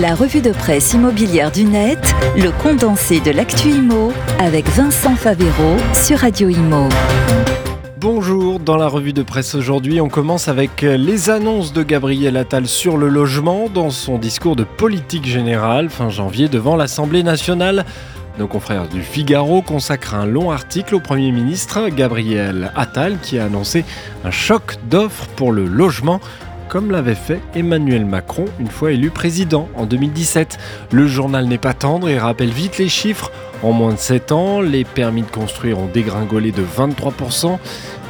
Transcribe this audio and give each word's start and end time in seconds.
La 0.00 0.14
revue 0.14 0.42
de 0.42 0.52
presse 0.52 0.92
immobilière 0.92 1.50
du 1.50 1.64
net, 1.64 2.14
le 2.36 2.52
condensé 2.62 3.18
de 3.18 3.32
l'actu 3.32 3.70
IMO 3.70 4.12
avec 4.38 4.68
Vincent 4.68 5.16
Favero 5.16 5.76
sur 5.92 6.18
Radio 6.18 6.48
Imo. 6.48 6.88
Bonjour, 7.96 8.60
dans 8.60 8.76
la 8.76 8.86
revue 8.86 9.12
de 9.12 9.24
presse 9.24 9.56
aujourd'hui, 9.56 10.00
on 10.00 10.08
commence 10.08 10.46
avec 10.46 10.82
les 10.82 11.30
annonces 11.30 11.72
de 11.72 11.82
Gabriel 11.82 12.36
Attal 12.36 12.68
sur 12.68 12.96
le 12.96 13.08
logement 13.08 13.68
dans 13.68 13.90
son 13.90 14.18
discours 14.18 14.54
de 14.54 14.62
politique 14.62 15.26
générale 15.26 15.90
fin 15.90 16.10
janvier 16.10 16.48
devant 16.48 16.76
l'Assemblée 16.76 17.24
nationale. 17.24 17.84
Nos 18.38 18.46
confrères 18.46 18.86
du 18.86 19.02
Figaro 19.02 19.62
consacrent 19.62 20.14
un 20.14 20.26
long 20.26 20.52
article 20.52 20.94
au 20.94 21.00
Premier 21.00 21.32
ministre 21.32 21.88
Gabriel 21.88 22.70
Attal 22.76 23.18
qui 23.20 23.36
a 23.40 23.46
annoncé 23.46 23.84
un 24.24 24.30
choc 24.30 24.76
d'offres 24.88 25.26
pour 25.34 25.50
le 25.50 25.66
logement 25.66 26.20
comme 26.68 26.90
l'avait 26.90 27.14
fait 27.14 27.40
Emmanuel 27.54 28.04
Macron 28.04 28.44
une 28.60 28.68
fois 28.68 28.92
élu 28.92 29.10
président 29.10 29.68
en 29.74 29.86
2017. 29.86 30.58
Le 30.92 31.06
journal 31.06 31.46
n'est 31.46 31.58
pas 31.58 31.72
tendre 31.72 32.08
et 32.08 32.18
rappelle 32.18 32.50
vite 32.50 32.78
les 32.78 32.88
chiffres. 32.88 33.32
En 33.62 33.72
moins 33.72 33.92
de 33.92 33.98
7 33.98 34.32
ans, 34.32 34.60
les 34.60 34.84
permis 34.84 35.22
de 35.22 35.30
construire 35.30 35.78
ont 35.78 35.88
dégringolé 35.92 36.52
de 36.52 36.62
23%. 36.62 37.58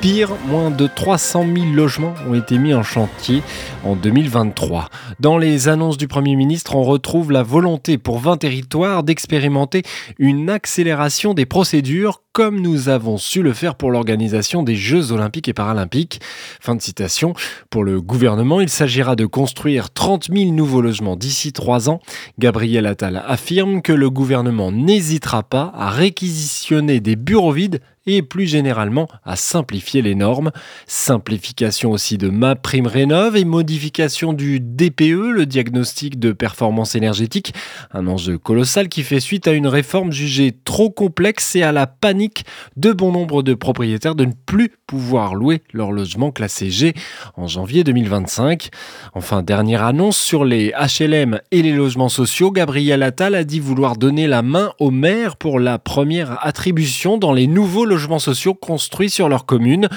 Pire, 0.00 0.30
moins 0.46 0.70
de 0.70 0.86
300 0.86 1.46
000 1.54 1.66
logements 1.72 2.14
ont 2.28 2.34
été 2.34 2.58
mis 2.58 2.74
en 2.74 2.82
chantier 2.82 3.42
en 3.84 3.96
2023. 3.96 4.88
Dans 5.20 5.38
les 5.38 5.68
annonces 5.68 5.96
du 5.96 6.06
Premier 6.06 6.36
ministre, 6.36 6.76
on 6.76 6.82
retrouve 6.82 7.32
la 7.32 7.42
volonté 7.42 7.98
pour 7.98 8.18
20 8.18 8.36
territoires 8.38 9.02
d'expérimenter 9.02 9.82
une 10.18 10.50
accélération 10.50 11.34
des 11.34 11.46
procédures 11.46 12.22
comme 12.32 12.60
nous 12.60 12.90
avons 12.90 13.16
su 13.16 13.42
le 13.42 13.54
faire 13.54 13.76
pour 13.76 13.90
l'organisation 13.90 14.62
des 14.62 14.76
Jeux 14.76 15.10
olympiques 15.10 15.48
et 15.48 15.54
paralympiques. 15.54 16.20
Fin 16.60 16.74
de 16.74 16.82
citation. 16.82 17.32
Pour 17.70 17.82
le 17.82 18.02
gouvernement, 18.02 18.60
il 18.60 18.68
s'agira 18.68 19.16
de 19.16 19.24
construire 19.24 19.90
30 19.90 20.28
000 20.30 20.52
nouveaux 20.52 20.82
logements 20.82 21.16
d'ici 21.16 21.54
trois 21.54 21.88
ans. 21.88 22.00
Gabriel 22.38 22.84
Attal 22.84 23.24
affirme 23.26 23.80
que 23.80 23.94
le 23.94 24.10
gouvernement 24.10 24.70
n'hésitera 24.70 25.44
pas 25.44 25.72
à 25.74 25.88
réquisitionner 25.88 27.00
des 27.00 27.16
bureaux 27.16 27.52
vides 27.52 27.80
et 28.06 28.22
plus 28.22 28.46
généralement 28.46 29.08
à 29.24 29.36
simplifier 29.36 30.00
les 30.00 30.14
normes. 30.14 30.52
Simplification 30.86 31.90
aussi 31.90 32.18
de 32.18 32.28
ma 32.28 32.54
prime 32.54 32.86
rénov 32.86 33.36
et 33.36 33.44
modification 33.44 34.32
du 34.32 34.60
DPE, 34.60 35.32
le 35.32 35.46
diagnostic 35.46 36.18
de 36.18 36.32
performance 36.32 36.94
énergétique, 36.94 37.52
un 37.92 38.06
enjeu 38.06 38.38
colossal 38.38 38.88
qui 38.88 39.02
fait 39.02 39.20
suite 39.20 39.48
à 39.48 39.52
une 39.52 39.66
réforme 39.66 40.12
jugée 40.12 40.56
trop 40.64 40.90
complexe 40.90 41.56
et 41.56 41.62
à 41.62 41.72
la 41.72 41.86
panique 41.86 42.44
de 42.76 42.92
bon 42.92 43.10
nombre 43.10 43.42
de 43.42 43.54
propriétaires 43.54 44.14
de 44.14 44.24
ne 44.24 44.32
plus 44.46 44.72
pouvoir 44.86 45.34
louer 45.34 45.62
leur 45.72 45.90
logement 45.90 46.30
classé 46.30 46.70
G 46.70 46.94
en 47.36 47.48
janvier 47.48 47.82
2025. 47.82 48.70
Enfin, 49.14 49.42
dernière 49.42 49.82
annonce 49.82 50.16
sur 50.16 50.44
les 50.44 50.72
HLM 50.72 51.40
et 51.50 51.62
les 51.62 51.72
logements 51.72 52.08
sociaux, 52.08 52.52
Gabriel 52.52 53.02
Attal 53.02 53.34
a 53.34 53.42
dit 53.42 53.58
vouloir 53.58 53.96
donner 53.96 54.28
la 54.28 54.42
main 54.42 54.72
aux 54.78 54.92
maires 54.92 55.36
pour 55.36 55.58
la 55.58 55.78
première 55.78 56.46
attribution 56.46 57.18
dans 57.18 57.32
les 57.32 57.48
nouveaux 57.48 57.84
logements 57.84 57.95
sociaux 58.18 58.54
construits 58.54 59.10
sur 59.10 59.28
leur 59.28 59.46
commune. 59.46 59.88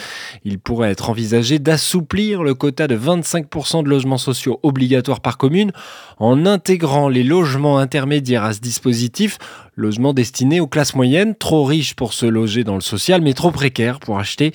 Il 0.44 0.59
pourrait 0.59 0.92
être 0.92 1.09
envisagé 1.09 1.59
d'assouplir 1.59 2.44
le 2.44 2.53
quota 2.53 2.88
de 2.88 2.97
25% 2.97 3.83
de 3.83 3.89
logements 3.89 4.17
sociaux 4.17 4.59
obligatoires 4.64 5.22
par 5.22 5.38
commune 5.38 5.72
en 6.17 6.45
intégrant 6.45 7.09
les 7.09 7.23
logements 7.23 7.78
intermédiaires 7.78 8.44
à 8.44 8.53
ce 8.53 8.59
dispositif, 8.59 9.38
logements 9.80 10.13
destinés 10.13 10.59
aux 10.59 10.67
classes 10.67 10.95
moyennes, 10.95 11.35
trop 11.35 11.63
riches 11.63 11.94
pour 11.94 12.13
se 12.13 12.25
loger 12.25 12.63
dans 12.63 12.75
le 12.75 12.81
social, 12.81 13.22
mais 13.22 13.33
trop 13.33 13.52
précaires 13.52 13.99
pour 13.99 14.19
acheter. 14.19 14.52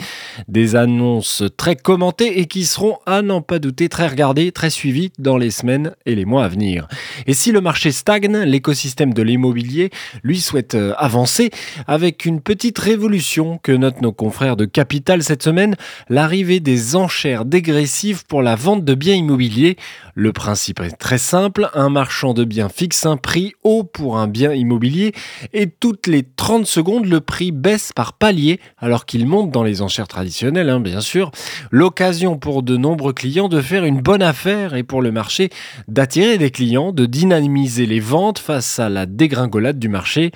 Des 0.49 0.77
annonces 0.77 1.43
très 1.57 1.77
commentées 1.77 2.41
et 2.41 2.47
qui 2.47 2.65
seront, 2.65 2.99
à 3.07 3.23
n'en 3.23 3.41
pas 3.41 3.59
douter, 3.59 3.89
très 3.89 4.07
regardées, 4.07 4.53
très 4.53 4.71
suivies 4.71 5.13
dans 5.19 5.37
les 5.37 5.51
semaines 5.51 5.95
et 6.07 6.15
les 6.15 6.25
mois 6.25 6.45
à 6.45 6.49
venir. 6.49 6.87
Et 7.27 7.35
si 7.35 7.53
le 7.53 7.61
marché 7.61 7.91
stagne, 7.91 8.37
l'écosystème 8.45 9.15
de 9.15 9.23
l'immobilier, 9.23 9.91
lui, 10.23 10.41
souhaite 10.41 10.75
euh, 10.75 10.95
avancer 10.99 11.51
avec 11.87 12.27
une 12.27 12.41
petite 12.41 12.79
révolution 12.79 13.59
que 13.63 13.73
notent 13.73 14.03
nos 14.03 14.13
confrères 14.13 14.57
de 14.57 14.65
Capital 14.65 15.23
cette 15.23 15.43
semaine, 15.43 15.77
l'arrivée 16.09 16.61
des 16.61 16.97
enchères 16.97 17.45
dégressives 17.45 18.25
pour 18.27 18.43
la 18.43 18.57
vente 18.57 18.85
de 18.85 18.95
biens 18.95 19.15
immobiliers. 19.15 19.77
Le 20.15 20.33
principe 20.33 20.81
est 20.81 20.97
très 20.97 21.19
simple, 21.19 21.71
un 21.75 21.89
marchand 21.89 22.35
de 22.35 22.45
biens 22.45 22.69
fixe 22.69 23.07
un 23.07 23.17
prix 23.17 23.55
haut 23.63 23.85
pour 23.85 24.19
un 24.19 24.29
bien 24.29 24.53
immobilier 24.53 25.14
et 25.53 25.69
toutes 25.69 26.07
les 26.07 26.23
30 26.23 26.67
secondes, 26.67 27.07
le 27.07 27.21
prix 27.21 27.53
baisse 27.53 27.93
par 27.93 28.15
palier 28.15 28.61
alors 28.79 29.07
qu'il 29.07 29.27
monte 29.27 29.51
dans 29.51 29.63
les 29.63 29.83
enchères 29.83 30.09
traditionnelles, 30.09 30.71
hein, 30.71 30.81
bien 30.81 31.01
sûr. 31.01 31.31
L'occasion 31.71 32.39
pour 32.39 32.63
de 32.63 32.77
nombreux 32.77 33.13
clients 33.13 33.49
de 33.49 33.61
faire 33.61 33.85
une 33.85 34.01
bonne 34.01 34.23
affaire 34.23 34.75
et 34.75 34.83
pour 34.83 35.03
le 35.03 35.13
marché 35.13 35.51
d'attirer 35.89 36.39
des 36.39 36.51
clients, 36.51 36.93
de 36.93 37.07
dynamiser 37.07 37.87
les 37.87 38.01
ventes 38.01 38.39
face 38.39 38.79
à 38.79 38.89
la 38.89 39.07
dégringolade 39.07 39.79
du 39.79 39.89
marché. 39.89 40.33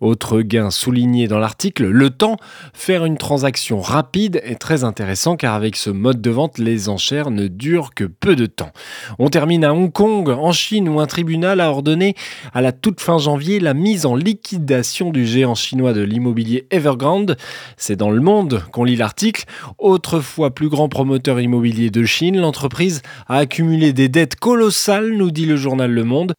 Autre 0.00 0.40
gain 0.42 0.70
souligné 0.70 1.28
dans 1.28 1.38
l'article, 1.38 1.86
le 1.86 2.10
temps. 2.10 2.36
Faire 2.74 3.04
une 3.04 3.18
transaction 3.18 3.80
rapide 3.80 4.40
est 4.44 4.56
très 4.56 4.82
intéressant 4.84 5.36
car 5.36 5.54
avec 5.54 5.76
ce 5.76 5.90
mode 5.90 6.20
de 6.20 6.30
vente, 6.30 6.58
les 6.58 6.88
enchères 6.88 7.30
ne 7.30 7.46
durent 7.46 7.94
que 7.94 8.04
peu 8.04 8.34
de 8.34 8.46
temps. 8.46 8.72
On 9.18 9.28
termine 9.28 9.64
à 9.64 9.72
Hong 9.72 9.92
Kong, 9.92 10.28
en 10.28 10.52
Chine, 10.52 10.88
où 10.88 11.00
un 11.00 11.06
tribunal 11.06 11.60
a 11.60 11.70
ordonné 11.70 12.14
à 12.52 12.60
la 12.60 12.72
toute 12.72 13.00
fin 13.00 13.18
janvier 13.18 13.60
la 13.60 13.74
mise 13.74 14.06
en 14.06 14.11
liquidation 14.16 15.10
du 15.10 15.26
géant 15.26 15.54
chinois 15.54 15.92
de 15.92 16.02
l'immobilier 16.02 16.66
Evergrande. 16.70 17.36
C'est 17.76 17.96
dans 17.96 18.10
le 18.10 18.20
monde 18.20 18.62
qu'on 18.72 18.84
lit 18.84 18.96
l'article. 18.96 19.44
Autrefois 19.78 20.54
plus 20.54 20.68
grand 20.68 20.88
promoteur 20.88 21.40
immobilier 21.40 21.90
de 21.90 22.04
Chine, 22.04 22.38
l'entreprise 22.38 23.02
a 23.28 23.38
accumulé 23.38 23.92
des 23.92 24.08
dettes 24.08 24.36
colossales, 24.36 25.12
nous 25.12 25.30
dit 25.30 25.46
le 25.46 25.56
journal 25.56 25.90
Le 25.90 26.04
Monde. 26.04 26.34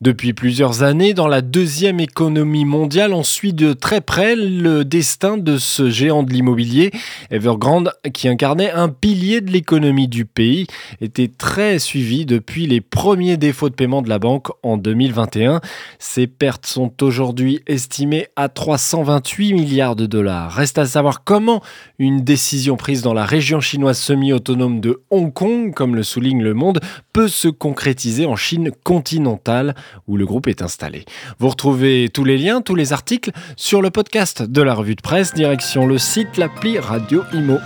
Depuis 0.00 0.32
plusieurs 0.32 0.82
années, 0.82 1.14
dans 1.14 1.28
la 1.28 1.42
deuxième 1.42 2.00
économie 2.00 2.64
mondiale, 2.64 3.12
on 3.12 3.22
suit 3.22 3.52
de 3.52 3.72
très 3.72 4.00
près 4.00 4.36
le 4.36 4.84
destin 4.84 5.36
de 5.36 5.58
ce 5.58 5.90
géant 5.90 6.22
de 6.22 6.32
l'immobilier. 6.32 6.90
Evergrande, 7.30 7.92
qui 8.12 8.28
incarnait 8.28 8.70
un 8.70 8.88
pilier 8.88 9.40
de 9.40 9.50
l'économie 9.50 10.08
du 10.08 10.24
pays, 10.24 10.66
était 11.00 11.28
très 11.28 11.78
suivi 11.78 12.26
depuis 12.26 12.66
les 12.66 12.80
premiers 12.80 13.36
défauts 13.36 13.68
de 13.68 13.74
paiement 13.74 14.02
de 14.02 14.08
la 14.08 14.18
banque 14.18 14.48
en 14.62 14.76
2021. 14.76 15.60
Ses 15.98 16.26
pertes 16.26 16.66
sont 16.66 17.02
aujourd'hui 17.02 17.17
estimées 17.66 18.28
à 18.36 18.48
328 18.48 19.52
milliards 19.52 19.96
de 19.96 20.06
dollars. 20.06 20.52
Reste 20.52 20.78
à 20.78 20.86
savoir 20.86 21.24
comment 21.24 21.62
une 21.98 22.22
décision 22.22 22.76
prise 22.76 23.02
dans 23.02 23.14
la 23.14 23.24
région 23.24 23.60
chinoise 23.60 23.98
semi-autonome 23.98 24.80
de 24.80 25.02
Hong 25.10 25.32
Kong, 25.32 25.74
comme 25.74 25.96
le 25.96 26.02
souligne 26.02 26.42
Le 26.42 26.54
Monde, 26.54 26.80
peut 27.12 27.28
se 27.28 27.48
concrétiser 27.48 28.26
en 28.26 28.36
Chine 28.36 28.70
continentale 28.84 29.74
où 30.06 30.16
le 30.16 30.26
groupe 30.26 30.46
est 30.46 30.62
installé. 30.62 31.04
Vous 31.38 31.48
retrouvez 31.48 32.08
tous 32.12 32.24
les 32.24 32.38
liens, 32.38 32.60
tous 32.60 32.74
les 32.74 32.92
articles 32.92 33.32
sur 33.56 33.82
le 33.82 33.90
podcast 33.90 34.42
de 34.42 34.62
la 34.62 34.74
revue 34.74 34.94
de 34.94 35.02
presse, 35.02 35.34
direction 35.34 35.86
le 35.86 35.98
site, 35.98 36.36
l'appli 36.36 36.78
Radio 36.78 37.22
Imo. 37.32 37.58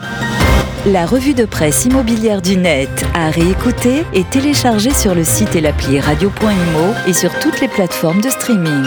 La 0.87 1.07
revue 1.07 1.35
de 1.35 1.45
presse 1.45 1.85
immobilière 1.85 2.43
du 2.43 2.57
net 2.57 3.07
à 3.15 3.31
réécouter 3.31 4.05
et 4.15 4.25
télécharger 4.25 4.93
sur 4.93 5.15
le 5.15 5.23
site 5.23 5.55
et 5.55 5.61
l'appli 5.61 6.01
radio.imo 6.01 6.95
et 7.07 7.13
sur 7.13 7.31
toutes 7.39 7.61
les 7.61 7.69
plateformes 7.69 8.21
de 8.21 8.29
streaming. 8.29 8.83